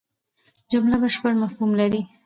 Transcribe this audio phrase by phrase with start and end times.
[0.71, 2.01] جمله بشپړ مفهوم لري.